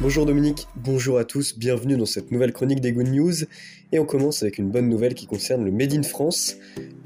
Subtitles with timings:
[0.00, 3.34] Bonjour Dominique, bonjour à tous, bienvenue dans cette nouvelle chronique des Good News.
[3.90, 6.56] Et on commence avec une bonne nouvelle qui concerne le Made in France.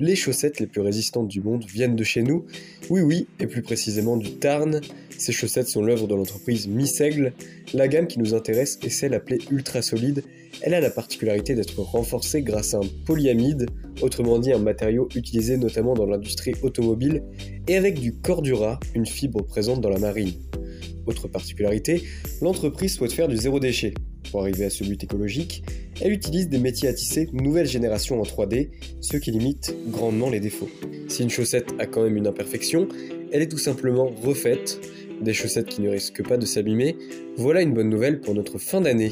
[0.00, 2.46] Les chaussettes les plus résistantes du monde viennent de chez nous.
[2.88, 4.80] Oui oui, et plus précisément du Tarn.
[5.16, 7.32] Ces chaussettes sont l'œuvre de l'entreprise Missègle.
[7.74, 10.24] La gamme qui nous intéresse est celle appelée Ultra Solide.
[10.60, 13.66] Elle a la particularité d'être renforcée grâce à un polyamide,
[14.02, 17.22] autrement dit un matériau utilisé notamment dans l'industrie automobile,
[17.68, 20.32] et avec du cordura, une fibre présente dans la marine.
[21.06, 22.02] Autre particularité,
[22.42, 23.94] l'entreprise souhaite faire du zéro déchet.
[24.30, 25.64] Pour arriver à ce but écologique,
[26.00, 28.68] elle utilise des métiers à tisser nouvelle génération en 3D,
[29.00, 30.68] ce qui limite grandement les défauts.
[31.08, 32.88] Si une chaussette a quand même une imperfection,
[33.32, 34.80] elle est tout simplement refaite,
[35.20, 36.96] des chaussettes qui ne risquent pas de s'abîmer,
[37.36, 39.10] voilà une bonne nouvelle pour notre fin d'année.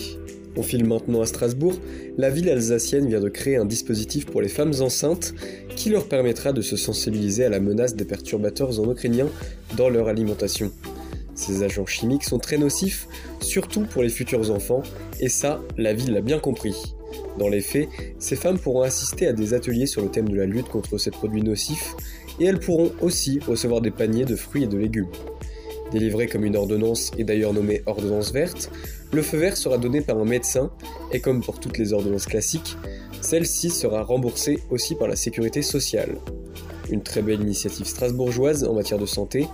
[0.57, 1.79] On file maintenant à Strasbourg,
[2.17, 5.35] la ville alsacienne vient de créer un dispositif pour les femmes enceintes
[5.77, 9.29] qui leur permettra de se sensibiliser à la menace des perturbateurs endocriniens
[9.77, 10.73] dans leur alimentation.
[11.39, 13.07] Ces agents chimiques sont très nocifs,
[13.41, 14.83] surtout pour les futurs enfants,
[15.21, 16.97] et ça, la ville l'a bien compris.
[17.39, 20.47] Dans les faits, ces femmes pourront assister à des ateliers sur le thème de la
[20.47, 21.95] lutte contre ces produits nocifs,
[22.41, 25.13] et elles pourront aussi recevoir des paniers de fruits et de légumes.
[25.93, 28.69] Délivré comme une ordonnance et d'ailleurs nommée ordonnance verte,
[29.13, 30.73] le feu vert sera donné par un médecin,
[31.13, 32.77] et comme pour toutes les ordonnances classiques,
[33.21, 36.19] celle-ci sera remboursée aussi par la sécurité sociale.
[36.91, 39.47] Une très belle initiative strasbourgeoise en matière de santé,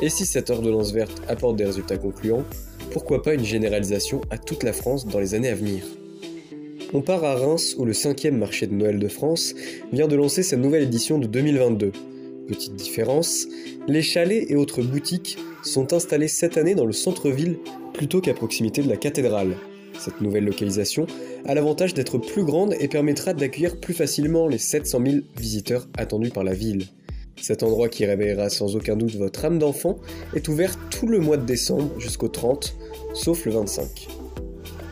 [0.00, 2.44] et si cette ordonnance verte apporte des résultats concluants,
[2.90, 5.84] pourquoi pas une généralisation à toute la France dans les années à venir?
[6.92, 9.54] On part à Reims où le 5e marché de Noël de France
[9.92, 11.90] vient de lancer sa nouvelle édition de 2022.
[12.46, 13.46] Petite différence,
[13.88, 17.58] les chalets et autres boutiques sont installés cette année dans le centre-ville
[17.94, 19.56] plutôt qu'à proximité de la cathédrale.
[19.98, 21.06] Cette nouvelle localisation
[21.46, 26.30] a l'avantage d'être plus grande et permettra d'accueillir plus facilement les 700 000 visiteurs attendus
[26.30, 26.86] par la ville.
[27.40, 29.98] Cet endroit qui réveillera sans aucun doute votre âme d'enfant
[30.34, 32.76] est ouvert tout le mois de décembre jusqu'au 30,
[33.12, 34.08] sauf le 25.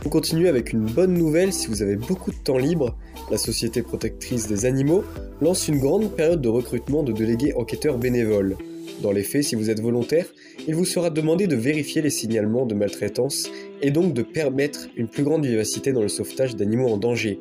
[0.05, 2.97] On continue avec une bonne nouvelle si vous avez beaucoup de temps libre.
[3.31, 5.05] La Société protectrice des animaux
[5.41, 8.56] lance une grande période de recrutement de délégués enquêteurs bénévoles.
[9.00, 10.27] Dans les faits, si vous êtes volontaire,
[10.66, 13.49] il vous sera demandé de vérifier les signalements de maltraitance
[13.81, 17.39] et donc de permettre une plus grande vivacité dans le sauvetage d'animaux en danger.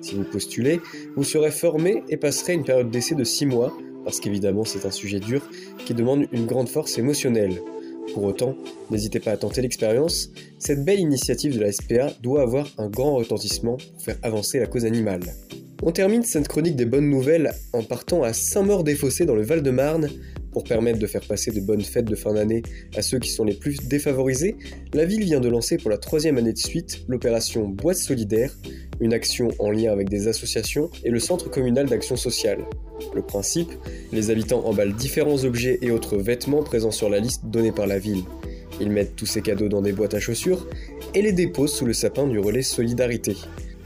[0.00, 0.80] Si vous postulez,
[1.16, 4.90] vous serez formé et passerez une période d'essai de 6 mois parce qu'évidemment c'est un
[4.90, 5.42] sujet dur
[5.84, 7.60] qui demande une grande force émotionnelle.
[8.14, 8.56] Pour autant,
[8.90, 13.14] n'hésitez pas à tenter l'expérience, cette belle initiative de la SPA doit avoir un grand
[13.14, 15.22] retentissement pour faire avancer la cause animale.
[15.82, 20.10] On termine cette chronique des bonnes nouvelles en partant à Saint-Maur-des-Fossés dans le Val-de-Marne.
[20.58, 22.64] Pour permettre de faire passer de bonnes fêtes de fin d'année
[22.96, 24.56] à ceux qui sont les plus défavorisés,
[24.92, 28.52] la ville vient de lancer pour la troisième année de suite l'opération Boîte solidaire,
[28.98, 32.58] une action en lien avec des associations et le Centre communal d'action sociale.
[33.14, 33.70] Le principe,
[34.10, 38.00] les habitants emballent différents objets et autres vêtements présents sur la liste donnée par la
[38.00, 38.24] ville.
[38.80, 40.66] Ils mettent tous ces cadeaux dans des boîtes à chaussures
[41.14, 43.36] et les déposent sous le sapin du relais Solidarité.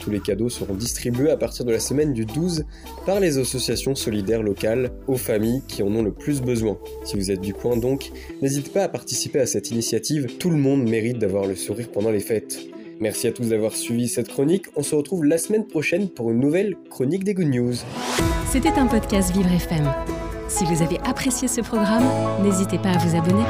[0.02, 2.64] Tous les cadeaux seront distribués à partir de la semaine du 12
[3.06, 6.76] par les associations solidaires locales aux familles qui en ont le plus besoin.
[7.04, 8.10] Si vous êtes du coin donc,
[8.41, 12.10] n'hésitez pas à participer à cette initiative, tout le monde mérite d'avoir le sourire pendant
[12.10, 12.58] les fêtes.
[12.98, 14.66] Merci à tous d'avoir suivi cette chronique.
[14.74, 17.74] On se retrouve la semaine prochaine pour une nouvelle chronique des Good News.
[18.50, 19.88] C'était un podcast Vivre FM.
[20.48, 22.04] Si vous avez apprécié ce programme,
[22.42, 23.44] n'hésitez pas à vous abonner.